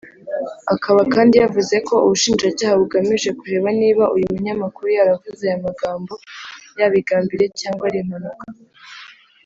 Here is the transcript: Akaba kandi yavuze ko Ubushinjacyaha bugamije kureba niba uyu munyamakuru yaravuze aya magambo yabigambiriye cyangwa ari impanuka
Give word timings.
Akaba 0.73 1.01
kandi 1.13 1.33
yavuze 1.43 1.75
ko 1.87 1.95
Ubushinjacyaha 2.05 2.73
bugamije 2.81 3.29
kureba 3.39 3.67
niba 3.79 4.03
uyu 4.15 4.27
munyamakuru 4.35 4.87
yaravuze 4.97 5.43
aya 5.47 5.63
magambo 5.67 6.13
yabigambiriye 6.79 7.49
cyangwa 7.59 7.83
ari 7.89 7.97
impanuka 8.03 8.45